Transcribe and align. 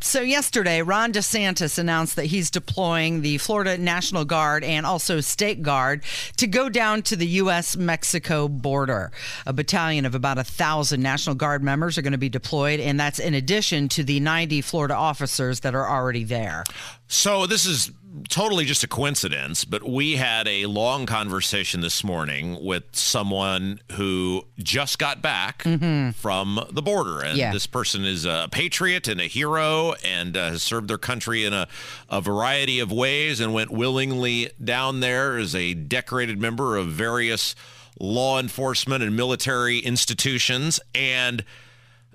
So, 0.00 0.20
yesterday, 0.20 0.82
Ron 0.82 1.12
DeSantis 1.12 1.78
announced 1.78 2.16
that 2.16 2.26
he's 2.26 2.50
deploying 2.50 3.22
the 3.22 3.38
Florida 3.38 3.78
National 3.78 4.24
Guard 4.24 4.62
and 4.62 4.84
also 4.84 5.20
State 5.20 5.62
Guard 5.62 6.02
to 6.36 6.46
go 6.46 6.68
down 6.68 7.02
to 7.02 7.16
the 7.16 7.26
U.S. 7.26 7.76
Mexico 7.76 8.48
border. 8.48 9.12
A 9.46 9.52
battalion 9.52 10.04
of 10.04 10.14
about 10.14 10.36
a 10.36 10.44
thousand 10.44 11.00
National 11.00 11.36
Guard 11.36 11.62
members 11.62 11.96
are 11.96 12.02
going 12.02 12.12
to 12.12 12.18
be 12.18 12.28
deployed, 12.28 12.80
and 12.80 12.98
that's 12.98 13.18
in 13.18 13.34
addition 13.34 13.88
to 13.90 14.04
the 14.04 14.20
90 14.20 14.60
Florida 14.62 14.94
officers 14.94 15.60
that 15.60 15.74
are 15.74 15.88
already 15.88 16.24
there. 16.24 16.64
So, 17.14 17.46
this 17.46 17.64
is 17.64 17.92
totally 18.28 18.64
just 18.64 18.82
a 18.82 18.88
coincidence, 18.88 19.64
but 19.64 19.88
we 19.88 20.16
had 20.16 20.48
a 20.48 20.66
long 20.66 21.06
conversation 21.06 21.80
this 21.80 22.02
morning 22.02 22.58
with 22.60 22.84
someone 22.90 23.78
who 23.92 24.44
just 24.58 24.98
got 24.98 25.22
back 25.22 25.62
mm-hmm. 25.62 26.10
from 26.10 26.60
the 26.72 26.82
border. 26.82 27.20
And 27.20 27.38
yeah. 27.38 27.52
this 27.52 27.68
person 27.68 28.04
is 28.04 28.24
a 28.24 28.48
patriot 28.50 29.06
and 29.06 29.20
a 29.20 29.26
hero 29.26 29.94
and 30.04 30.36
uh, 30.36 30.50
has 30.50 30.64
served 30.64 30.88
their 30.88 30.98
country 30.98 31.44
in 31.44 31.52
a, 31.52 31.68
a 32.10 32.20
variety 32.20 32.80
of 32.80 32.90
ways 32.90 33.38
and 33.38 33.54
went 33.54 33.70
willingly 33.70 34.50
down 34.62 34.98
there 34.98 35.38
as 35.38 35.54
a 35.54 35.72
decorated 35.72 36.40
member 36.40 36.76
of 36.76 36.88
various 36.88 37.54
law 38.00 38.40
enforcement 38.40 39.04
and 39.04 39.14
military 39.14 39.78
institutions. 39.78 40.80
And 40.96 41.44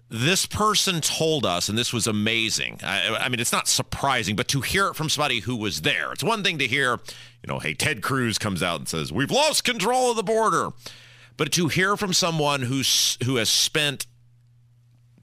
this 0.10 0.48
person 0.48 1.02
told 1.02 1.46
us, 1.46 1.70
and 1.70 1.78
this 1.78 1.94
was 1.94 2.08
amazing. 2.08 2.80
I, 2.84 3.16
I, 3.22 3.30
mean, 3.30 3.40
it's 3.40 3.52
not 3.52 3.68
surprising, 3.68 4.36
but 4.36 4.48
to 4.50 4.62
hear 4.62 4.88
it 4.88 4.96
from 4.96 5.08
somebody 5.08 5.40
who 5.40 5.56
was 5.56 5.82
there, 5.82 6.12
it's 6.12 6.24
one 6.24 6.44
thing 6.44 6.58
to 6.58 6.68
hear, 6.68 6.94
you 7.44 7.48
know, 7.48 7.60
hey, 7.60 7.76
Ted 7.76 8.02
Cruz 8.02 8.40
comes 8.40 8.64
out 8.64 8.80
and 8.80 8.88
says, 8.88 9.14
we've 9.14 9.30
lost 9.30 9.64
control 9.64 10.10
of 10.10 10.18
the 10.18 10.24
border. 10.24 10.70
But 11.38 11.52
to 11.54 11.68
hear 11.68 11.96
from 11.96 12.12
someone 12.12 12.64
who's, 12.64 13.18
who 13.24 13.36
has 13.36 13.50
spent 13.50 14.08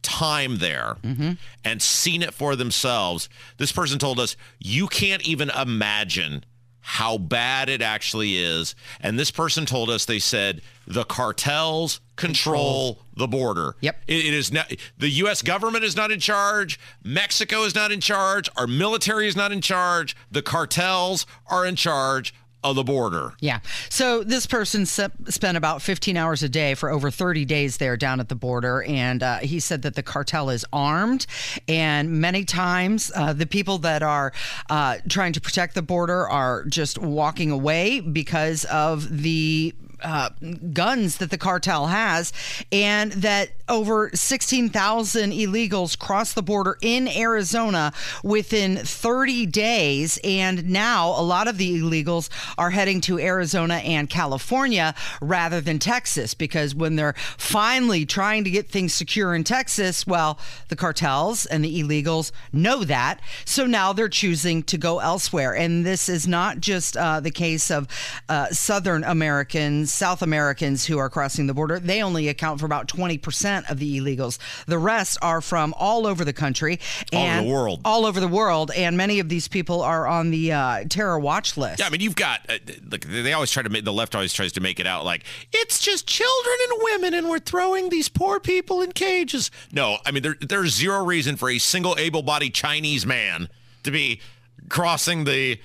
time 0.02 0.58
there 0.58 0.96
mm-hmm. 1.02 1.32
and 1.64 1.82
seen 1.82 2.22
it 2.22 2.32
for 2.32 2.54
themselves, 2.54 3.28
this 3.58 3.72
person 3.72 3.98
told 3.98 4.20
us, 4.20 4.36
you 4.60 4.86
can't 4.86 5.26
even 5.26 5.50
imagine 5.50 6.44
how 6.88 7.18
bad 7.18 7.68
it 7.68 7.82
actually 7.82 8.38
is. 8.38 8.76
And 9.00 9.18
this 9.18 9.32
person 9.32 9.66
told 9.66 9.90
us, 9.90 10.04
they 10.04 10.20
said, 10.20 10.62
the 10.86 11.02
cartels 11.02 12.00
control, 12.14 12.94
control. 12.94 13.06
the 13.16 13.26
border. 13.26 13.74
Yep. 13.80 14.04
It, 14.06 14.26
it 14.26 14.34
is 14.34 14.52
not 14.52 14.72
the 14.96 15.08
US 15.08 15.42
government 15.42 15.82
is 15.82 15.96
not 15.96 16.12
in 16.12 16.20
charge, 16.20 16.78
Mexico 17.02 17.64
is 17.64 17.74
not 17.74 17.90
in 17.90 18.00
charge, 18.00 18.48
our 18.56 18.68
military 18.68 19.26
is 19.26 19.34
not 19.34 19.50
in 19.50 19.60
charge, 19.60 20.14
the 20.30 20.42
cartels 20.42 21.26
are 21.48 21.66
in 21.66 21.74
charge 21.74 22.32
of 22.70 22.76
the 22.76 22.84
border. 22.84 23.34
Yeah. 23.40 23.60
So 23.88 24.22
this 24.22 24.46
person 24.46 24.86
spent 24.86 25.56
about 25.56 25.82
15 25.82 26.16
hours 26.16 26.42
a 26.42 26.48
day 26.48 26.74
for 26.74 26.90
over 26.90 27.10
30 27.10 27.44
days 27.44 27.76
there 27.78 27.96
down 27.96 28.20
at 28.20 28.28
the 28.28 28.34
border. 28.34 28.82
And 28.82 29.22
uh, 29.22 29.38
he 29.38 29.60
said 29.60 29.82
that 29.82 29.94
the 29.94 30.02
cartel 30.02 30.50
is 30.50 30.64
armed. 30.72 31.26
And 31.68 32.20
many 32.20 32.44
times 32.44 33.10
uh, 33.14 33.32
the 33.32 33.46
people 33.46 33.78
that 33.78 34.02
are 34.02 34.32
uh, 34.70 34.98
trying 35.08 35.32
to 35.34 35.40
protect 35.40 35.74
the 35.74 35.82
border 35.82 36.28
are 36.28 36.64
just 36.64 36.98
walking 36.98 37.50
away 37.50 38.00
because 38.00 38.64
of 38.64 39.22
the 39.22 39.74
uh, 40.02 40.30
guns 40.72 41.18
that 41.18 41.30
the 41.30 41.38
cartel 41.38 41.86
has, 41.86 42.32
and 42.70 43.12
that 43.12 43.50
over 43.68 44.10
16,000 44.14 45.32
illegals 45.32 45.98
crossed 45.98 46.34
the 46.34 46.42
border 46.42 46.78
in 46.80 47.08
Arizona 47.08 47.92
within 48.22 48.76
30 48.76 49.46
days. 49.46 50.18
And 50.22 50.70
now 50.70 51.08
a 51.10 51.22
lot 51.22 51.48
of 51.48 51.58
the 51.58 51.80
illegals 51.80 52.28
are 52.58 52.70
heading 52.70 53.00
to 53.02 53.18
Arizona 53.18 53.76
and 53.76 54.08
California 54.08 54.94
rather 55.20 55.60
than 55.60 55.78
Texas 55.78 56.34
because 56.34 56.74
when 56.74 56.96
they're 56.96 57.14
finally 57.36 58.06
trying 58.06 58.44
to 58.44 58.50
get 58.50 58.68
things 58.68 58.94
secure 58.94 59.34
in 59.34 59.44
Texas, 59.44 60.06
well, 60.06 60.38
the 60.68 60.76
cartels 60.76 61.46
and 61.46 61.64
the 61.64 61.82
illegals 61.82 62.32
know 62.52 62.84
that. 62.84 63.20
So 63.44 63.66
now 63.66 63.92
they're 63.92 64.08
choosing 64.08 64.62
to 64.64 64.78
go 64.78 65.00
elsewhere. 65.00 65.54
And 65.54 65.84
this 65.84 66.08
is 66.08 66.28
not 66.28 66.60
just 66.60 66.96
uh, 66.96 67.20
the 67.20 67.30
case 67.30 67.70
of 67.70 67.88
uh, 68.28 68.48
Southern 68.48 69.04
Americans, 69.04 69.85
South 69.86 70.22
Americans 70.22 70.86
who 70.86 70.98
are 70.98 71.08
crossing 71.08 71.46
the 71.46 71.54
border. 71.54 71.78
They 71.78 72.02
only 72.02 72.28
account 72.28 72.60
for 72.60 72.66
about 72.66 72.88
20% 72.88 73.70
of 73.70 73.78
the 73.78 73.98
illegals. 73.98 74.38
The 74.66 74.78
rest 74.78 75.18
are 75.22 75.40
from 75.40 75.74
all 75.76 76.06
over 76.06 76.24
the 76.24 76.32
country 76.32 76.80
and 77.12 77.20
all 77.20 77.26
over 77.26 77.42
the 77.42 77.52
world. 77.52 77.80
All 77.84 78.06
over 78.06 78.20
the 78.20 78.28
world, 78.28 78.70
and 78.76 78.96
many 78.96 79.18
of 79.20 79.28
these 79.28 79.48
people 79.48 79.82
are 79.82 80.06
on 80.06 80.30
the 80.30 80.52
uh, 80.52 80.84
terror 80.88 81.18
watch 81.18 81.56
list. 81.56 81.80
Yeah, 81.80 81.86
I 81.86 81.90
mean, 81.90 82.00
you've 82.00 82.16
got 82.16 82.40
uh, 82.48 82.58
look. 82.88 83.02
They 83.04 83.32
always 83.32 83.50
try 83.50 83.62
to 83.62 83.68
make 83.68 83.84
the 83.84 83.92
left 83.92 84.14
always 84.14 84.32
tries 84.32 84.52
to 84.52 84.60
make 84.60 84.80
it 84.80 84.86
out 84.86 85.04
like 85.04 85.24
it's 85.52 85.78
just 85.78 86.06
children 86.06 86.56
and 86.70 86.80
women, 86.82 87.14
and 87.14 87.28
we're 87.28 87.38
throwing 87.38 87.88
these 87.88 88.08
poor 88.08 88.40
people 88.40 88.82
in 88.82 88.92
cages. 88.92 89.50
No, 89.72 89.98
I 90.04 90.10
mean, 90.10 90.22
there, 90.22 90.36
there's 90.40 90.74
zero 90.74 91.04
reason 91.04 91.36
for 91.36 91.50
a 91.50 91.58
single 91.58 91.96
able-bodied 91.98 92.54
Chinese 92.54 93.06
man 93.06 93.48
to 93.82 93.90
be 93.90 94.20
crossing 94.68 95.24
the 95.24 95.58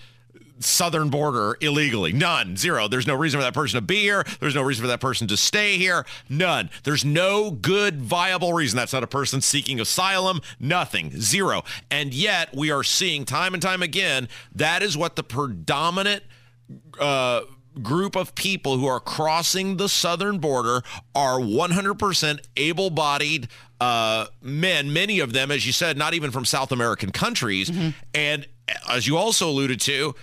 southern 0.62 1.10
border 1.10 1.58
illegally. 1.62 2.14
None. 2.14 2.58
Zero. 2.58 2.88
There's 2.88 3.08
no 3.08 3.16
reason 3.16 3.40
for 3.40 3.44
that 3.44 3.54
person 3.54 3.78
to 3.78 3.86
be 3.86 4.02
here. 4.02 4.24
There's 4.40 4.56
no 4.56 4.62
reason 4.62 4.84
for 4.84 4.88
that 4.88 5.02
person 5.02 5.28
to 5.28 5.38
stay 5.38 5.78
here. 5.78 6.06
None. 6.30 6.70
There's 6.84 7.06
no 7.06 7.52
good, 7.52 8.02
viable 8.02 8.54
reason. 8.54 8.78
That's 8.78 8.94
not 8.94 9.04
a 9.04 9.08
person 9.08 9.42
seeking 9.42 9.80
asylum. 9.80 10.42
Nothing. 10.60 11.12
Zero. 11.20 11.64
And 11.90 12.14
yet, 12.14 12.56
we 12.56 12.72
are 12.72 12.84
seeing 12.84 13.26
time 13.26 13.54
and 13.54 13.62
time 13.62 13.82
again 13.82 14.30
that 14.56 14.84
is 14.84 14.98
what 14.98 15.16
the 15.16 15.24
predominant. 15.24 16.24
Uh, 17.00 17.42
group 17.82 18.18
of 18.18 18.36
people 18.36 18.78
who 18.78 18.86
are 18.86 19.00
crossing 19.00 19.78
the 19.78 19.88
southern 19.88 20.40
border 20.40 20.82
are 21.16 21.40
100% 21.40 22.40
able 22.58 22.90
bodied 22.90 23.48
uh, 23.80 24.28
men, 24.42 24.94
many 24.94 25.20
of 25.20 25.34
them, 25.34 25.50
as 25.50 25.66
you 25.66 25.72
said, 25.72 25.98
not 25.98 26.14
even 26.14 26.30
from 26.32 26.46
South 26.46 26.72
American 26.72 27.12
countries. 27.12 27.70
Mm-hmm. 27.70 27.90
And 28.14 28.48
as 28.88 29.08
you 29.08 29.18
also 29.18 29.50
alluded 29.50 29.82
to, 29.82 30.14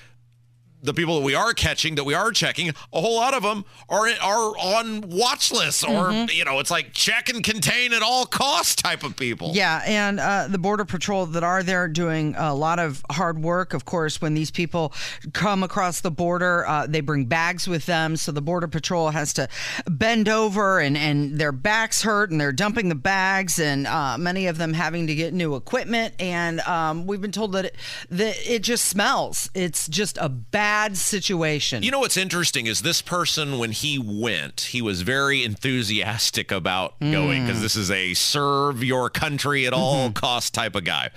the 0.83 0.95
people 0.95 1.19
that 1.19 1.25
we 1.25 1.35
are 1.35 1.53
catching, 1.53 1.97
that 1.97 2.05
we 2.05 2.15
are 2.15 2.31
checking, 2.31 2.69
a 2.69 3.01
whole 3.01 3.17
lot 3.17 3.35
of 3.35 3.43
them 3.43 3.65
are 3.89 4.09
are 4.23 4.57
on 4.59 5.03
watch 5.09 5.51
lists, 5.51 5.83
or 5.83 6.11
mm-hmm. 6.11 6.31
you 6.31 6.45
know, 6.45 6.59
it's 6.61 6.71
like 6.71 6.93
check 6.93 7.29
and 7.29 7.43
contain 7.43 7.93
at 7.93 8.03
all 8.03 8.27
costs 8.27 8.77
type 8.77 9.03
of 9.03 9.17
people. 9.17 9.53
Yeah, 9.55 9.83
and 9.85 10.21
uh, 10.21 10.47
the 10.49 10.59
border 10.59 10.85
patrol 10.85 11.27
that 11.27 11.43
are 11.43 11.63
there 11.63 11.89
doing 11.89 12.35
a 12.37 12.55
lot 12.55 12.79
of 12.79 13.05
hard 13.11 13.43
work. 13.43 13.75
Of 13.75 13.85
course, 13.85 14.21
when 14.21 14.35
these 14.35 14.51
people 14.51 14.93
come 15.33 15.63
across 15.63 16.01
the 16.01 16.11
border, 16.11 16.67
uh, 16.67 16.87
they 16.87 17.01
bring 17.01 17.25
bags 17.25 17.67
with 17.67 17.87
them, 17.87 18.17
so 18.17 18.31
the 18.31 18.43
border 18.43 18.69
patrol 18.69 19.11
has 19.11 19.33
to 19.35 19.49
bend 19.87 20.29
over, 20.29 20.79
and 20.79 20.97
and 20.97 21.39
their 21.39 21.53
backs 21.53 22.03
hurt, 22.03 22.31
and 22.31 22.41
they're 22.41 22.53
dumping 22.53 22.89
the 22.89 22.95
bags, 22.95 23.59
and 23.59 23.87
uh, 23.87 24.17
many 24.17 24.47
of 24.47 24.59
them 24.59 24.75
having 24.75 25.09
to 25.09 25.15
get 25.15 25.35
new 25.35 25.57
equipment. 25.57 26.15
And 26.21 26.61
um, 26.61 27.07
we've 27.07 27.21
been 27.21 27.33
told 27.33 27.53
that 27.53 27.65
it, 27.65 27.77
that 28.11 28.37
it 28.47 28.63
just 28.63 28.85
smells. 28.85 29.51
It's 29.55 29.89
just 29.89 30.19
a 30.19 30.29
bad 30.29 30.68
bad 30.69 30.99
situation. 30.99 31.83
You 31.83 31.91
know 31.91 32.01
what's 32.01 32.19
interesting 32.19 32.67
is 32.67 32.83
this 32.83 33.01
person, 33.01 33.59
when 33.59 33.73
he 33.73 33.99
went, 33.99 34.61
he 34.61 34.83
was 34.83 35.01
very 35.01 35.43
enthusiastic 35.43 36.53
about 36.53 37.01
mm. 37.01 37.11
going 37.11 37.47
because 37.47 37.63
this 37.63 37.75
is 37.75 37.91
a 37.91 38.13
serve 38.13 38.85
your 38.85 39.09
country 39.09 39.67
at 39.67 39.73
all 39.73 40.05
mm-hmm. 40.05 40.13
cost 40.13 40.53
type 40.53 40.75
of 40.75 40.85
guy. 40.85 41.09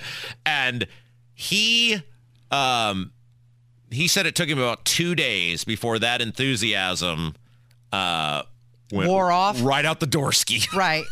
And 0.46 0.88
he, 1.34 2.02
um, 2.50 3.12
he 3.90 4.08
said 4.08 4.26
it 4.26 4.36
took 4.36 4.48
him 4.48 4.58
about 4.58 4.86
two 4.86 5.16
days 5.16 5.66
before 5.66 6.00
that 6.00 6.22
enthusiasm 6.22 7.36
uh, 7.92 8.44
went 8.90 9.10
wore 9.10 9.34
off 9.34 9.62
right 9.62 9.84
out 9.84 10.00
the 10.00 10.08
door 10.08 10.32
ski. 10.32 10.62
Right. 10.74 11.04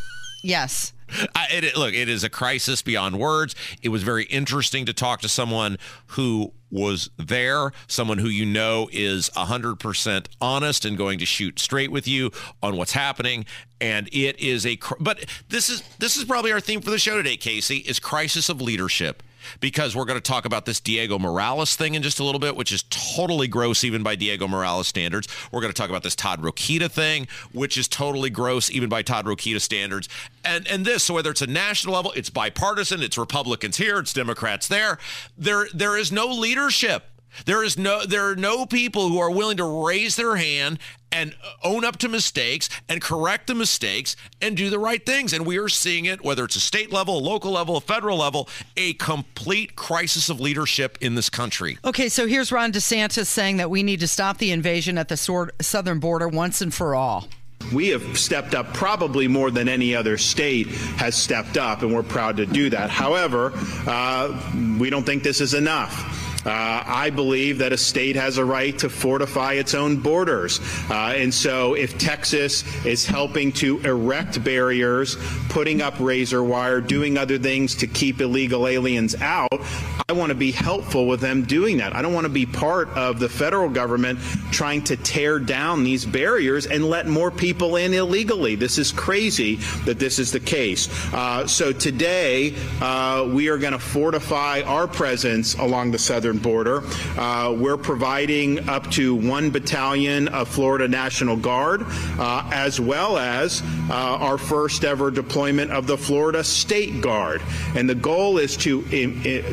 Yes. 0.45 0.93
I, 1.35 1.47
it, 1.51 1.77
look, 1.77 1.93
it 1.93 2.09
is 2.09 2.23
a 2.23 2.29
crisis 2.29 2.81
beyond 2.81 3.19
words. 3.19 3.55
It 3.81 3.89
was 3.89 4.03
very 4.03 4.25
interesting 4.25 4.85
to 4.85 4.93
talk 4.93 5.21
to 5.21 5.29
someone 5.29 5.77
who 6.07 6.53
was 6.71 7.09
there, 7.17 7.71
someone 7.87 8.19
who 8.19 8.29
you 8.29 8.45
know 8.45 8.89
is 8.91 9.29
100% 9.31 10.27
honest 10.39 10.85
and 10.85 10.97
going 10.97 11.19
to 11.19 11.25
shoot 11.25 11.59
straight 11.59 11.91
with 11.91 12.07
you 12.07 12.31
on 12.61 12.77
what's 12.77 12.93
happening 12.93 13.45
and 13.81 14.07
it 14.11 14.39
is 14.39 14.65
a 14.65 14.77
but 14.99 15.25
this 15.47 15.69
is 15.69 15.81
this 15.99 16.17
is 16.17 16.25
probably 16.25 16.51
our 16.51 16.59
theme 16.59 16.81
for 16.81 16.89
the 16.89 16.99
show 16.99 17.17
today 17.17 17.37
Casey 17.37 17.77
is 17.77 17.99
crisis 17.99 18.49
of 18.49 18.61
leadership 18.61 19.23
because 19.59 19.95
we're 19.95 20.05
going 20.05 20.17
to 20.17 20.21
talk 20.21 20.45
about 20.45 20.65
this 20.65 20.79
Diego 20.79 21.19
Morales 21.19 21.75
thing 21.75 21.95
in 21.95 22.01
just 22.01 22.19
a 22.19 22.23
little 22.23 22.39
bit, 22.39 22.55
which 22.55 22.71
is 22.71 22.83
totally 22.89 23.47
gross 23.47 23.83
even 23.83 24.03
by 24.03 24.15
Diego 24.15 24.47
Morales 24.47 24.87
standards. 24.87 25.27
We're 25.51 25.61
going 25.61 25.73
to 25.73 25.77
talk 25.77 25.89
about 25.89 26.03
this 26.03 26.15
Todd 26.15 26.41
Rokita 26.41 26.89
thing, 26.89 27.27
which 27.51 27.77
is 27.77 27.87
totally 27.87 28.29
gross 28.29 28.69
even 28.69 28.89
by 28.89 29.01
Todd 29.01 29.25
Rokita 29.25 29.61
standards. 29.61 30.09
And 30.43 30.67
and 30.67 30.85
this, 30.85 31.03
so 31.03 31.13
whether 31.13 31.31
it's 31.31 31.41
a 31.41 31.47
national 31.47 31.95
level, 31.95 32.11
it's 32.13 32.29
bipartisan, 32.29 33.01
it's 33.01 33.17
Republicans 33.17 33.77
here, 33.77 33.99
it's 33.99 34.13
Democrats 34.13 34.67
there. 34.67 34.97
There 35.37 35.67
there 35.73 35.97
is 35.97 36.11
no 36.11 36.27
leadership 36.27 37.03
There 37.45 37.63
is 37.63 37.77
no 37.77 38.05
there 38.05 38.29
are 38.29 38.35
no 38.35 38.65
people 38.65 39.09
who 39.09 39.19
are 39.19 39.31
willing 39.31 39.57
to 39.57 39.85
raise 39.85 40.15
their 40.15 40.35
hand 40.35 40.79
and 41.11 41.35
own 41.63 41.83
up 41.83 41.97
to 41.97 42.09
mistakes 42.09 42.69
and 42.87 43.01
correct 43.01 43.47
the 43.47 43.55
mistakes 43.55 44.15
and 44.41 44.55
do 44.55 44.69
the 44.69 44.79
right 44.79 45.03
things. 45.05 45.33
And 45.33 45.45
we 45.45 45.57
are 45.57 45.69
seeing 45.69 46.05
it, 46.05 46.23
whether 46.23 46.43
it's 46.45 46.55
a 46.55 46.59
state 46.59 46.91
level, 46.91 47.17
a 47.17 47.19
local 47.19 47.51
level, 47.51 47.77
a 47.77 47.81
federal 47.81 48.17
level, 48.17 48.47
a 48.77 48.93
complete 48.93 49.75
crisis 49.75 50.29
of 50.29 50.39
leadership 50.39 50.97
in 51.01 51.15
this 51.15 51.29
country. 51.29 51.77
Okay, 51.83 52.09
so 52.09 52.27
here's 52.27 52.51
Ron 52.51 52.71
DeSantis 52.71 53.27
saying 53.27 53.57
that 53.57 53.69
we 53.69 53.83
need 53.83 53.99
to 54.01 54.07
stop 54.07 54.37
the 54.37 54.51
invasion 54.51 54.97
at 54.97 55.07
the 55.07 55.51
southern 55.61 55.99
border 55.99 56.27
once 56.27 56.61
and 56.61 56.73
for 56.73 56.95
all. 56.95 57.27
We 57.73 57.89
have 57.89 58.17
stepped 58.17 58.55
up 58.55 58.73
probably 58.73 59.27
more 59.27 59.51
than 59.51 59.67
any 59.69 59.93
other 59.95 60.17
state 60.17 60.67
has 60.67 61.15
stepped 61.15 61.57
up, 61.57 61.81
and 61.81 61.93
we're 61.93 62.03
proud 62.03 62.37
to 62.37 62.45
do 62.45 62.69
that. 62.71 62.89
However, 62.89 63.51
uh, 63.85 64.77
we 64.79 64.89
don't 64.89 65.05
think 65.05 65.23
this 65.23 65.41
is 65.41 65.53
enough. 65.53 66.28
Uh, 66.49 66.83
I 66.83 67.11
believe 67.11 67.59
that 67.59 67.71
a 67.73 67.77
state 67.77 68.15
has 68.15 68.39
a 68.39 68.45
right 68.45 68.77
to 68.79 68.89
fortify 68.89 69.53
its 69.53 69.75
own 69.75 69.97
borders. 69.97 70.59
Uh, 70.89 71.13
and 71.15 71.31
so 71.31 71.75
if 71.75 71.99
Texas 71.99 72.63
is 72.85 73.05
helping 73.05 73.51
to 73.53 73.79
erect 73.81 74.43
barriers, 74.43 75.15
putting 75.49 75.81
up 75.83 75.99
razor 75.99 76.43
wire, 76.43 76.81
doing 76.81 77.19
other 77.19 77.37
things 77.37 77.75
to 77.75 77.87
keep 77.87 78.19
illegal 78.19 78.67
aliens 78.67 79.13
out, 79.21 79.61
I 80.09 80.13
want 80.13 80.31
to 80.31 80.35
be 80.35 80.51
helpful 80.51 81.05
with 81.05 81.21
them 81.21 81.43
doing 81.43 81.77
that. 81.77 81.95
I 81.95 82.01
don't 82.01 82.15
want 82.15 82.25
to 82.25 82.33
be 82.33 82.47
part 82.47 82.89
of 82.97 83.19
the 83.19 83.29
federal 83.29 83.69
government 83.69 84.17
trying 84.51 84.83
to 84.85 84.97
tear 84.97 85.37
down 85.37 85.83
these 85.83 86.03
barriers 86.03 86.65
and 86.65 86.89
let 86.89 87.05
more 87.05 87.29
people 87.29 87.75
in 87.75 87.93
illegally. 87.93 88.55
This 88.55 88.79
is 88.79 88.91
crazy 88.91 89.57
that 89.85 89.99
this 89.99 90.17
is 90.17 90.31
the 90.31 90.39
case. 90.39 90.89
Uh, 91.13 91.45
so 91.45 91.71
today, 91.71 92.55
uh, 92.81 93.29
we 93.31 93.49
are 93.49 93.59
going 93.59 93.73
to 93.73 93.79
fortify 93.79 94.61
our 94.61 94.87
presence 94.87 95.53
along 95.53 95.91
the 95.91 95.99
southern 95.99 96.38
border. 96.41 96.83
Uh, 97.17 97.55
we're 97.57 97.77
providing 97.77 98.67
up 98.69 98.89
to 98.91 99.15
one 99.15 99.49
battalion 99.49 100.27
of 100.29 100.47
Florida 100.47 100.87
National 100.87 101.35
Guard, 101.35 101.83
uh, 102.17 102.49
as 102.53 102.79
well 102.79 103.17
as 103.17 103.61
uh, 103.89 103.93
our 103.93 104.37
first 104.37 104.83
ever 104.83 105.11
deployment 105.11 105.71
of 105.71 105.87
the 105.87 105.97
Florida 105.97 106.43
State 106.43 107.01
Guard. 107.01 107.41
And 107.75 107.89
the 107.89 107.95
goal 107.95 108.37
is 108.37 108.57
to 108.57 108.81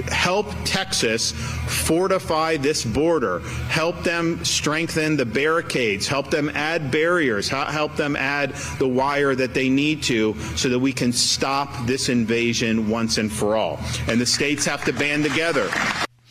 help 0.09 0.47
Texas 0.65 1.33
fortify 1.33 2.57
this 2.57 2.85
border, 2.85 3.41
help 3.69 4.03
them 4.03 4.45
strengthen 4.45 5.17
the 5.17 5.27
barricades, 5.27 6.07
help 6.07 6.31
them 6.31 6.51
add 6.51 6.91
barriers, 6.91 7.49
help 7.49 7.97
them 7.97 8.17
add 8.17 8.55
the 8.79 8.89
wire 8.89 9.35
that 9.35 9.55
they 9.55 9.69
need 9.69 10.03
to 10.05 10.35
so 10.57 10.69
that 10.69 10.79
we 10.79 10.93
can 10.93 11.13
stop 11.13 11.87
this 11.87 12.09
invasion 12.09 12.89
once 12.89 13.19
and 13.19 13.33
for 13.33 13.57
all. 13.57 13.79
And 14.09 14.21
the 14.21 14.27
states 14.27 14.65
have 14.67 14.85
to 14.85 14.93
band 14.93 15.25
together. 15.25 15.69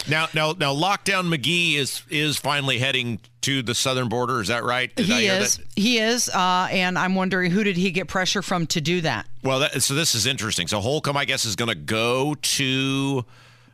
Now, 0.07 0.27
now, 0.33 0.53
now, 0.57 0.73
lockdown 0.73 1.33
McGee 1.33 1.75
is 1.75 2.01
is 2.09 2.37
finally 2.37 2.77
heading 2.77 3.19
to 3.41 3.61
the 3.61 3.75
southern 3.75 4.09
border. 4.09 4.41
Is 4.41 4.47
that 4.47 4.63
right? 4.63 4.93
Did 4.95 5.05
he 5.05 5.27
is. 5.27 5.59
He 5.75 5.97
is. 5.99 6.29
Uh, 6.29 6.67
and 6.71 6.97
I'm 6.97 7.15
wondering 7.15 7.51
who 7.51 7.63
did 7.63 7.77
he 7.77 7.91
get 7.91 8.07
pressure 8.07 8.41
from 8.41 8.67
to 8.67 8.81
do 8.81 9.01
that? 9.01 9.27
Well, 9.43 9.59
that, 9.59 9.81
so 9.81 9.93
this 9.93 10.15
is 10.15 10.25
interesting. 10.25 10.67
So 10.67 10.79
Holcomb, 10.79 11.17
I 11.17 11.25
guess, 11.25 11.45
is 11.45 11.55
going 11.55 11.69
to 11.69 11.75
go 11.75 12.35
to 12.35 13.25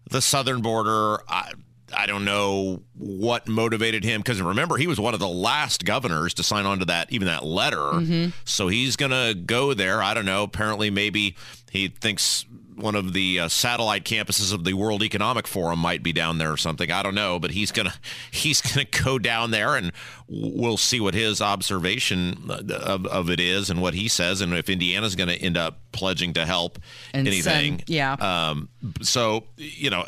the 0.09 0.21
southern 0.21 0.61
border. 0.61 1.21
I, 1.27 1.53
I 1.95 2.05
don't 2.05 2.25
know 2.25 2.81
what 2.97 3.47
motivated 3.47 4.03
him 4.03 4.21
because 4.21 4.41
remember 4.41 4.77
he 4.77 4.87
was 4.87 4.99
one 4.99 5.13
of 5.13 5.19
the 5.19 5.27
last 5.27 5.85
governors 5.85 6.33
to 6.35 6.43
sign 6.43 6.65
on 6.65 6.79
to 6.79 6.85
that 6.85 7.11
even 7.11 7.27
that 7.27 7.43
letter. 7.43 7.77
Mm-hmm. 7.77 8.29
So 8.45 8.67
he's 8.67 8.95
going 8.95 9.11
to 9.11 9.33
go 9.33 9.73
there. 9.73 10.01
I 10.01 10.13
don't 10.13 10.25
know. 10.25 10.43
Apparently, 10.43 10.89
maybe 10.89 11.35
he 11.71 11.89
thinks 11.89 12.45
one 12.75 12.95
of 12.95 13.13
the 13.13 13.39
uh, 13.39 13.47
satellite 13.47 14.03
campuses 14.03 14.53
of 14.53 14.63
the 14.63 14.73
World 14.73 15.03
Economic 15.03 15.47
Forum 15.47 15.79
might 15.79 16.03
be 16.03 16.13
down 16.13 16.37
there 16.37 16.51
or 16.51 16.57
something. 16.57 16.91
I 16.91 17.03
don't 17.03 17.15
know, 17.15 17.39
but 17.39 17.51
he's 17.51 17.71
gonna 17.71 17.93
he's 18.31 18.61
gonna 18.61 18.85
go 18.85 19.19
down 19.19 19.51
there, 19.51 19.75
and 19.75 19.91
we'll 20.27 20.77
see 20.77 20.99
what 20.99 21.13
his 21.13 21.41
observation 21.41 22.49
of, 22.49 23.05
of 23.05 23.29
it 23.29 23.39
is 23.39 23.69
and 23.69 23.81
what 23.81 23.93
he 23.93 24.07
says, 24.07 24.41
and 24.41 24.53
if 24.53 24.69
Indiana's 24.69 25.15
to 25.29 25.37
end 25.37 25.57
up 25.57 25.90
pledging 25.91 26.33
to 26.33 26.45
help 26.45 26.79
and 27.13 27.27
anything. 27.27 27.79
Send, 27.79 27.89
yeah. 27.89 28.13
Um, 28.13 28.69
so 29.01 29.45
you 29.57 29.89
know, 29.89 30.05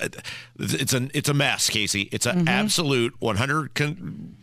it's 0.60 0.94
an 0.94 1.12
it's 1.14 1.30
a 1.30 1.34
mess, 1.34 1.70
Casey. 1.70 2.04
It's 2.12 2.26
an 2.26 2.40
mm-hmm. 2.40 2.48
absolute 2.48 3.14
100 3.20 3.74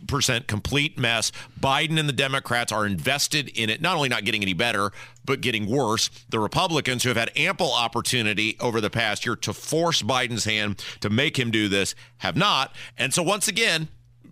percent 0.07 0.47
complete 0.47 0.97
mess. 0.97 1.31
Biden 1.59 1.99
and 1.99 2.07
the 2.07 2.13
Democrats 2.13 2.71
are 2.71 2.85
invested 2.85 3.49
in 3.49 3.69
it, 3.69 3.81
not 3.81 3.95
only 3.95 4.09
not 4.09 4.25
getting 4.25 4.41
any 4.41 4.53
better, 4.53 4.91
but 5.25 5.41
getting 5.41 5.69
worse. 5.69 6.09
The 6.29 6.39
Republicans, 6.39 7.03
who 7.03 7.09
have 7.09 7.17
had 7.17 7.31
ample 7.35 7.71
opportunity 7.73 8.57
over 8.59 8.81
the 8.81 8.89
past 8.89 9.25
year 9.25 9.35
to 9.37 9.53
force 9.53 10.01
Biden's 10.01 10.45
hand 10.45 10.83
to 11.01 11.09
make 11.09 11.37
him 11.37 11.51
do 11.51 11.67
this, 11.67 11.95
have 12.17 12.35
not. 12.35 12.75
And 12.97 13.13
so 13.13 13.23
once 13.23 13.47
again, 13.47 13.89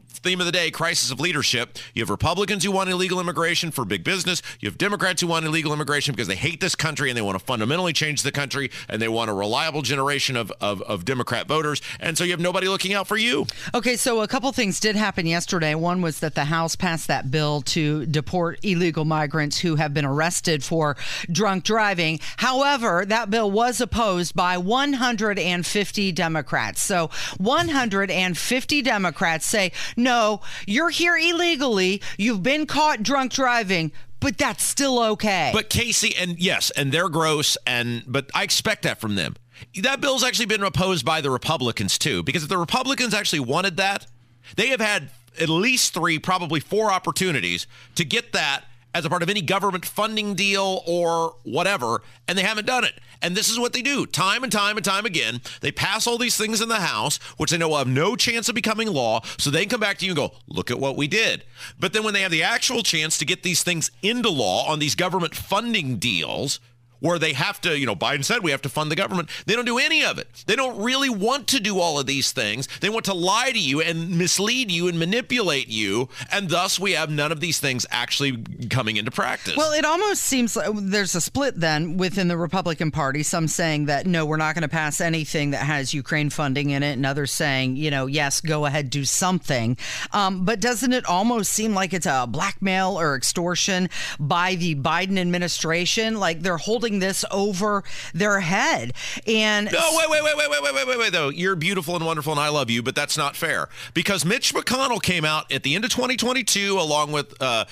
theme 0.10 0.40
of 0.40 0.46
the 0.46 0.52
day 0.52 0.72
crisis 0.72 1.12
of 1.12 1.20
leadership. 1.20 1.78
You 1.94 2.02
have 2.02 2.10
Republicans 2.10 2.64
who 2.64 2.72
want 2.72 2.90
illegal 2.90 3.20
immigration 3.20 3.72
for 3.72 3.86
big 3.86 4.04
business. 4.04 4.42
You 4.60 4.68
have 4.70 4.78
Democrats 4.78 5.22
who 5.22 5.28
want 5.28 5.46
illegal 5.46 5.72
immigration 5.72 6.14
because 6.14 6.28
they 6.28 6.36
hate 6.36 6.60
this 6.60 6.76
country 6.76 7.10
and 7.10 7.18
they 7.18 7.22
want 7.22 7.38
to 7.40 7.44
fundamentally 7.44 7.94
change 7.94 8.24
the 8.24 8.32
country 8.32 8.70
and 8.90 9.02
they 9.02 9.08
want 9.08 9.30
a 9.30 9.34
reliable 9.34 9.82
generation 9.82 10.36
of, 10.36 10.52
of, 10.60 10.82
of 10.84 11.06
Democrat 11.06 11.48
voters. 11.48 11.82
And 12.00 12.18
so 12.18 12.24
you 12.24 12.32
have 12.32 12.40
nobody 12.40 12.68
looking 12.68 12.94
out 12.94 13.08
for 13.08 13.18
you. 13.18 13.46
Okay, 13.74 13.96
so 13.96 14.22
a 14.22 14.28
couple 14.28 14.52
things 14.52 14.80
did 14.80 14.96
happen 14.96 15.26
yesterday. 15.26 15.76
One 15.76 16.02
was 16.02 16.20
that 16.20 16.36
the 16.36 16.46
House 16.46 16.76
passed 16.76 17.08
that 17.08 17.32
bill 17.32 17.62
to 17.62 18.06
deport 18.06 18.60
illegal 18.64 19.06
migrants 19.06 19.60
who 19.60 19.76
have 19.76 19.94
been 19.94 20.06
arrested 20.06 20.64
for 20.64 20.98
drunk 21.32 21.64
driving. 21.64 22.20
However, 22.38 23.06
that 23.06 23.30
bill 23.30 23.50
was 23.52 23.80
opposed 23.80 24.36
by 24.36 24.58
150 24.58 26.12
Democrats. 26.12 26.82
So 26.82 27.10
150 27.38 28.82
Democrats 28.82 29.46
say, 29.46 29.72
no, 30.00 30.42
you're 30.66 30.90
here 30.90 31.18
illegally. 31.18 32.02
You've 32.18 32.42
been 32.42 32.66
caught 32.66 33.04
drunk 33.04 33.34
driving, 33.34 33.92
but 34.20 34.38
that's 34.38 34.64
still 34.64 35.00
okay. 35.12 35.52
But 35.54 35.70
Casey, 35.70 36.16
and 36.16 36.40
yes, 36.40 36.72
and 36.72 36.92
they're 36.92 37.10
gross, 37.10 37.58
and 37.68 38.04
but 38.08 38.30
I 38.34 38.44
expect 38.44 38.84
that 38.84 39.00
from 39.00 39.16
them. 39.16 39.36
That 39.82 40.02
bill's 40.02 40.24
actually 40.24 40.46
been 40.46 40.64
opposed 40.64 41.06
by 41.06 41.22
the 41.22 41.30
Republicans 41.30 41.98
too, 41.98 42.24
because 42.24 42.44
if 42.44 42.50
the 42.50 42.58
Republicans 42.58 43.14
actually 43.14 43.42
wanted 43.42 43.78
that, 43.78 44.08
they 44.56 44.70
have 44.70 44.82
had 44.82 45.10
at 45.40 45.50
least 45.50 45.94
three, 45.94 46.18
probably 46.18 46.60
four 46.60 46.92
opportunities 46.92 47.68
to 47.96 48.06
get 48.06 48.32
that 48.34 48.66
as 48.94 49.06
a 49.06 49.10
part 49.10 49.24
of 49.24 49.30
any 49.30 49.42
government 49.42 49.86
funding 49.86 50.34
deal 50.34 50.82
or 50.88 51.36
whatever, 51.44 52.02
and 52.28 52.38
they 52.38 52.44
haven't 52.44 52.68
done 52.68 52.84
it. 52.84 53.00
And 53.22 53.36
this 53.36 53.50
is 53.50 53.60
what 53.60 53.74
they 53.74 53.82
do 53.82 54.06
time 54.06 54.44
and 54.44 54.52
time 54.52 54.78
and 54.78 54.86
time 54.86 55.06
again. 55.06 55.42
They 55.62 55.72
pass 55.72 56.08
all 56.08 56.18
these 56.18 56.38
things 56.38 56.62
in 56.62 56.70
the 56.70 56.76
House, 56.76 57.18
which 57.38 57.52
they 57.52 57.58
know 57.58 57.70
will 57.70 57.78
have 57.78 57.88
no 57.88 58.16
chance 58.16 58.50
of 58.50 58.56
becoming 58.56 58.88
law, 58.88 59.22
so 59.38 59.50
they 59.50 59.66
come 59.66 59.80
back 59.80 59.98
to 60.00 60.06
you 60.06 60.12
and 60.12 60.18
go, 60.18 60.32
look 60.48 60.72
at 60.72 60.80
what 60.80 60.96
we 60.96 61.08
did. 61.08 61.44
But 61.80 61.94
then 61.94 62.04
when 62.04 62.14
they 62.14 62.22
have 62.22 62.32
the 62.32 62.44
actual 62.44 62.82
chance 62.82 63.18
to 63.18 63.26
get 63.26 63.44
these 63.44 63.64
things 63.64 63.92
into 64.02 64.30
law 64.30 64.68
on 64.68 64.80
these 64.80 64.96
government 64.96 65.36
funding 65.36 65.98
deals, 65.98 66.60
where 67.00 67.20
they 67.20 67.34
have 67.34 67.62
to, 67.62 67.78
you 67.78 67.86
know, 67.86 67.96
Biden 67.96 68.24
said 68.24 68.44
we 68.44 68.52
have 68.52 68.62
to 68.64 68.70
fund 68.70 68.92
the 68.92 68.96
government. 68.96 69.30
They 69.46 69.56
don't 69.56 69.66
do 69.66 69.78
any 69.78 70.04
of 70.04 70.18
it. 70.18 70.28
They 70.48 70.56
don't 70.56 70.82
really 70.82 71.10
want 71.10 71.48
to 71.50 71.60
do 71.60 71.80
all 71.80 72.00
of 72.00 72.06
these 72.06 72.32
things. 72.32 72.68
They 72.82 72.90
want 72.90 73.06
to 73.06 73.14
lie 73.14 73.52
to 73.52 73.60
you 73.60 73.82
and 73.82 74.18
mislead 74.18 74.72
you 74.72 74.88
and 74.88 75.00
manipulate 75.00 75.68
you. 75.68 76.10
And 76.32 76.50
thus 76.50 76.80
we 76.80 76.94
have 76.94 77.10
none 77.10 77.32
of 77.32 77.40
these 77.40 77.60
things 77.60 77.86
actually 77.92 78.44
coming 78.70 78.98
into 78.98 79.12
practice. 79.12 79.56
Well, 79.56 79.74
it 79.74 79.86
almost 79.86 80.24
seems 80.24 80.56
like 80.56 80.70
there's 80.74 81.16
a 81.16 81.22
split 81.22 81.60
then 81.60 81.98
within 81.98 82.28
the 82.28 82.38
Republican 82.38 82.92
Party. 82.92 83.24
Some 83.24 83.48
saying 83.48 83.86
that 83.86 84.06
no, 84.06 84.26
we're 84.26 84.38
not 84.38 84.56
going 84.56 84.64
to 84.64 84.68
pass 84.68 85.02
anything 85.02 85.52
that 85.52 85.64
has 85.64 85.94
Ukraine 85.94 86.30
funding 86.30 86.72
in 86.72 86.84
it, 86.84 86.94
and 86.94 87.06
others 87.06 87.32
saying, 87.32 87.76
you 87.76 87.92
know, 87.92 88.06
yes, 88.06 88.42
go 88.42 88.66
ahead, 88.66 88.90
do 88.90 89.06
something. 89.06 89.78
Um, 90.12 90.46
but 90.46 90.60
doesn't 90.60 90.94
it 90.94 91.06
almost 91.06 91.52
seem 91.54 91.74
like 91.74 91.94
it's 91.94 92.06
a 92.06 92.28
blackmail 92.28 93.00
or 93.00 93.16
extortion 93.16 93.90
by 94.20 94.56
the 94.56 94.76
Biden 94.76 95.18
administration? 95.18 96.20
Like 96.20 96.42
they're 96.42 96.58
holding 96.58 96.89
this 96.98 97.24
over 97.30 97.84
their 98.16 98.40
head. 98.40 98.94
And 99.28 99.72
no, 99.72 99.90
wait, 99.92 100.10
wait, 100.10 100.24
wait, 100.24 100.36
wait, 100.36 100.50
wait, 100.50 100.64
wait, 100.64 100.74
wait, 100.74 100.88
wait, 100.88 100.98
wait, 100.98 101.14
though. 101.14 101.30
You're 101.30 101.56
beautiful 101.56 101.96
and 101.96 102.04
wonderful, 102.04 102.34
and 102.34 102.42
I 102.42 102.50
love 102.50 102.72
you, 102.72 102.82
but 102.82 102.96
that's 102.96 103.18
not 103.18 103.36
fair 103.36 103.70
because 103.94 104.26
Mitch 104.26 104.56
McConnell 104.56 105.02
came 105.02 105.26
out 105.26 105.52
at 105.52 105.62
the 105.62 105.76
end 105.76 105.86
of 105.86 105.92
2022 105.92 106.80
along 106.80 107.12
with 107.12 107.40
uh, 107.40 107.66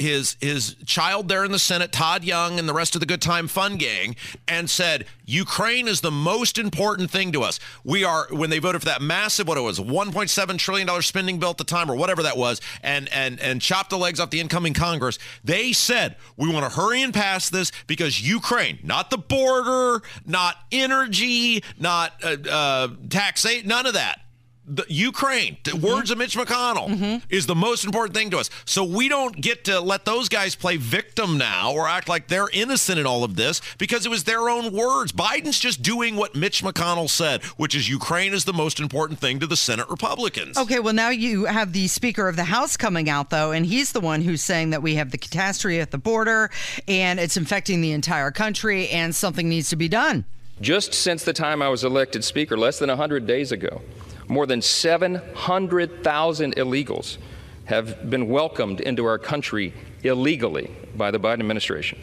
his 0.00 0.36
his 0.40 0.76
child 0.86 1.28
there 1.28 1.44
in 1.44 1.52
the 1.52 1.58
Senate, 1.58 1.92
Todd 1.92 2.24
Young, 2.24 2.58
and 2.58 2.68
the 2.68 2.72
rest 2.72 2.94
of 2.94 3.00
the 3.00 3.06
Good 3.06 3.22
Time 3.22 3.48
Fun 3.48 3.76
gang, 3.76 4.16
and 4.46 4.68
said 4.68 5.06
Ukraine 5.24 5.88
is 5.88 6.00
the 6.00 6.10
most 6.10 6.58
important 6.58 7.10
thing 7.10 7.32
to 7.32 7.42
us. 7.42 7.60
We 7.84 8.04
are 8.04 8.26
when 8.30 8.50
they 8.50 8.58
voted 8.58 8.80
for 8.82 8.86
that 8.86 9.02
massive 9.02 9.48
what 9.48 9.58
it 9.58 9.62
was 9.62 9.78
1.7 9.78 10.58
trillion 10.58 10.86
dollar 10.86 11.02
spending 11.02 11.38
bill 11.38 11.50
at 11.50 11.58
the 11.58 11.64
time 11.64 11.90
or 11.90 11.96
whatever 11.96 12.22
that 12.22 12.36
was, 12.36 12.60
and 12.82 13.08
and 13.12 13.40
and 13.40 13.60
chopped 13.60 13.90
the 13.90 13.98
legs 13.98 14.20
off 14.20 14.30
the 14.30 14.40
incoming 14.40 14.74
Congress. 14.74 15.18
They 15.44 15.72
said 15.72 16.16
we 16.36 16.52
want 16.52 16.70
to 16.70 16.80
hurry 16.80 17.02
and 17.02 17.12
pass 17.12 17.50
this 17.50 17.72
because 17.86 18.20
Ukraine, 18.20 18.78
not 18.82 19.10
the 19.10 19.18
border, 19.18 20.02
not 20.26 20.56
energy, 20.72 21.62
not 21.78 22.12
uh, 22.22 22.36
uh, 22.50 22.88
taxation, 23.08 23.68
none 23.68 23.86
of 23.86 23.94
that 23.94 24.20
the 24.68 24.84
Ukraine, 24.88 25.56
the 25.64 25.72
mm-hmm. 25.72 25.86
words 25.86 26.10
of 26.10 26.18
Mitch 26.18 26.36
McConnell, 26.36 26.88
mm-hmm. 26.88 27.16
is 27.30 27.46
the 27.46 27.54
most 27.54 27.84
important 27.84 28.14
thing 28.14 28.30
to 28.30 28.38
us. 28.38 28.50
So 28.64 28.84
we 28.84 29.08
don't 29.08 29.40
get 29.40 29.64
to 29.64 29.80
let 29.80 30.04
those 30.04 30.28
guys 30.28 30.54
play 30.54 30.76
victim 30.76 31.38
now 31.38 31.72
or 31.72 31.88
act 31.88 32.08
like 32.08 32.28
they're 32.28 32.50
innocent 32.52 32.98
in 32.98 33.06
all 33.06 33.24
of 33.24 33.36
this 33.36 33.60
because 33.78 34.04
it 34.04 34.10
was 34.10 34.24
their 34.24 34.48
own 34.48 34.72
words. 34.72 35.12
Biden's 35.12 35.58
just 35.58 35.82
doing 35.82 36.16
what 36.16 36.34
Mitch 36.34 36.62
McConnell 36.62 37.08
said, 37.08 37.42
which 37.56 37.74
is 37.74 37.88
Ukraine 37.88 38.32
is 38.32 38.44
the 38.44 38.52
most 38.52 38.78
important 38.78 39.18
thing 39.18 39.40
to 39.40 39.46
the 39.46 39.56
Senate 39.56 39.88
Republicans. 39.88 40.58
Okay, 40.58 40.80
well, 40.80 40.94
now 40.94 41.08
you 41.08 41.46
have 41.46 41.72
the 41.72 41.88
Speaker 41.88 42.28
of 42.28 42.36
the 42.36 42.44
House 42.44 42.76
coming 42.76 43.08
out, 43.08 43.30
though, 43.30 43.52
and 43.52 43.64
he's 43.64 43.92
the 43.92 44.00
one 44.00 44.22
who's 44.22 44.42
saying 44.42 44.70
that 44.70 44.82
we 44.82 44.96
have 44.96 45.10
the 45.10 45.18
catastrophe 45.18 45.80
at 45.80 45.90
the 45.90 45.98
border 45.98 46.50
and 46.86 47.18
it's 47.18 47.36
infecting 47.36 47.80
the 47.80 47.92
entire 47.92 48.30
country 48.30 48.88
and 48.88 49.14
something 49.14 49.48
needs 49.48 49.70
to 49.70 49.76
be 49.76 49.88
done. 49.88 50.24
Just 50.60 50.92
since 50.92 51.22
the 51.22 51.32
time 51.32 51.62
I 51.62 51.68
was 51.68 51.84
elected 51.84 52.24
Speaker, 52.24 52.56
less 52.56 52.78
than 52.78 52.88
100 52.88 53.26
days 53.26 53.52
ago, 53.52 53.80
more 54.28 54.46
than 54.46 54.62
700,000 54.62 56.56
illegals 56.56 57.18
have 57.64 58.08
been 58.08 58.28
welcomed 58.28 58.80
into 58.80 59.04
our 59.04 59.18
country 59.18 59.74
illegally 60.02 60.70
by 60.96 61.10
the 61.10 61.18
Biden 61.18 61.40
administration. 61.40 61.98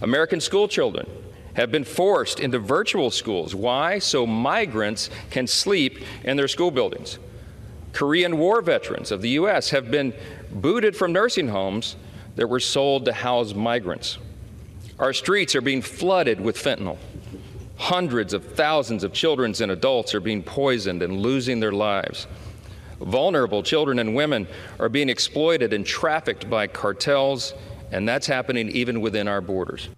American 0.00 0.40
school 0.40 0.68
children 0.68 1.08
have 1.54 1.70
been 1.70 1.84
forced 1.84 2.40
into 2.40 2.58
virtual 2.58 3.10
schools. 3.10 3.54
Why? 3.54 3.98
So 3.98 4.26
migrants 4.26 5.10
can 5.30 5.46
sleep 5.46 5.98
in 6.24 6.36
their 6.36 6.48
school 6.48 6.70
buildings. 6.70 7.18
Korean 7.92 8.38
War 8.38 8.62
veterans 8.62 9.10
of 9.10 9.22
the 9.22 9.30
U.S. 9.30 9.70
have 9.70 9.90
been 9.90 10.14
booted 10.52 10.94
from 10.96 11.12
nursing 11.12 11.48
homes 11.48 11.96
that 12.36 12.46
were 12.46 12.60
sold 12.60 13.06
to 13.06 13.12
house 13.12 13.54
migrants. 13.54 14.18
Our 14.98 15.12
streets 15.12 15.56
are 15.56 15.60
being 15.60 15.82
flooded 15.82 16.40
with 16.40 16.56
fentanyl. 16.56 16.98
Hundreds 17.78 18.34
of 18.34 18.44
thousands 18.44 19.04
of 19.04 19.12
children 19.12 19.54
and 19.60 19.70
adults 19.70 20.14
are 20.14 20.20
being 20.20 20.42
poisoned 20.42 21.02
and 21.02 21.20
losing 21.20 21.60
their 21.60 21.72
lives. 21.72 22.26
Vulnerable 23.00 23.62
children 23.62 24.00
and 24.00 24.14
women 24.14 24.46
are 24.80 24.88
being 24.88 25.08
exploited 25.08 25.72
and 25.72 25.86
trafficked 25.86 26.50
by 26.50 26.66
cartels, 26.66 27.54
and 27.92 28.08
that's 28.08 28.26
happening 28.26 28.68
even 28.70 29.00
within 29.00 29.28
our 29.28 29.40
borders. 29.40 29.88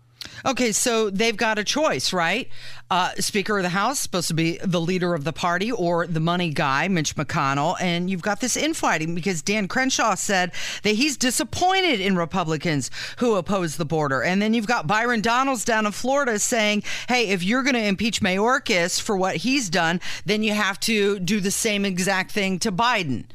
Okay, 0.44 0.72
so 0.72 1.10
they've 1.10 1.36
got 1.36 1.58
a 1.58 1.64
choice, 1.64 2.12
right? 2.12 2.48
Uh, 2.90 3.12
Speaker 3.18 3.58
of 3.58 3.62
the 3.62 3.68
House 3.68 4.00
supposed 4.00 4.28
to 4.28 4.34
be 4.34 4.58
the 4.64 4.80
leader 4.80 5.14
of 5.14 5.24
the 5.24 5.32
party 5.32 5.70
or 5.70 6.06
the 6.06 6.20
money 6.20 6.50
guy, 6.50 6.88
Mitch 6.88 7.14
McConnell, 7.14 7.76
and 7.80 8.08
you've 8.08 8.22
got 8.22 8.40
this 8.40 8.56
infighting 8.56 9.14
because 9.14 9.42
Dan 9.42 9.68
Crenshaw 9.68 10.14
said 10.14 10.52
that 10.82 10.94
he's 10.94 11.16
disappointed 11.16 12.00
in 12.00 12.16
Republicans 12.16 12.90
who 13.18 13.34
oppose 13.34 13.76
the 13.76 13.84
border, 13.84 14.22
and 14.22 14.40
then 14.40 14.54
you've 14.54 14.66
got 14.66 14.86
Byron 14.86 15.20
Donalds 15.20 15.64
down 15.64 15.84
in 15.84 15.92
Florida 15.92 16.38
saying, 16.38 16.82
"Hey, 17.08 17.28
if 17.28 17.42
you're 17.42 17.62
going 17.62 17.74
to 17.74 17.84
impeach 17.84 18.22
Mayorkas 18.22 19.00
for 19.00 19.16
what 19.16 19.36
he's 19.36 19.68
done, 19.68 20.00
then 20.24 20.42
you 20.42 20.54
have 20.54 20.80
to 20.80 21.18
do 21.20 21.40
the 21.40 21.50
same 21.50 21.84
exact 21.84 22.32
thing 22.32 22.58
to 22.60 22.72
Biden." 22.72 23.26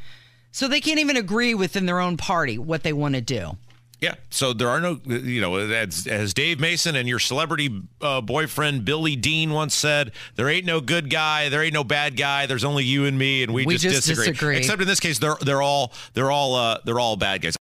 So 0.51 0.67
they 0.67 0.81
can't 0.81 0.99
even 0.99 1.17
agree 1.17 1.53
within 1.53 1.85
their 1.85 1.99
own 1.99 2.17
party 2.17 2.57
what 2.57 2.83
they 2.83 2.93
want 2.93 3.15
to 3.15 3.21
do. 3.21 3.57
Yeah. 4.05 4.15
So 4.29 4.53
there 4.53 4.69
are 4.69 4.79
no, 4.79 4.99
you 5.05 5.41
know, 5.41 5.55
as, 5.55 6.07
as 6.07 6.33
Dave 6.33 6.59
Mason 6.59 6.95
and 6.95 7.07
your 7.07 7.19
celebrity 7.19 7.83
uh, 8.01 8.21
boyfriend 8.21 8.85
Billy 8.85 9.15
Dean 9.15 9.51
once 9.51 9.75
said, 9.75 10.11
there 10.35 10.49
ain't 10.49 10.65
no 10.65 10.81
good 10.81 11.09
guy, 11.09 11.49
there 11.49 11.61
ain't 11.61 11.73
no 11.73 11.83
bad 11.83 12.17
guy. 12.17 12.45
There's 12.45 12.63
only 12.63 12.83
you 12.83 13.05
and 13.05 13.17
me, 13.17 13.43
and 13.43 13.53
we, 13.53 13.65
we 13.65 13.75
just, 13.75 13.95
just 13.95 14.07
disagree. 14.07 14.31
disagree. 14.31 14.57
Except 14.57 14.81
in 14.81 14.87
this 14.87 14.99
case, 14.99 15.19
they're 15.19 15.35
they're 15.41 15.61
all 15.61 15.93
they're 16.13 16.31
all 16.31 16.55
uh, 16.55 16.79
they're 16.85 16.99
all 16.99 17.17
bad 17.17 17.41
guys. 17.41 17.53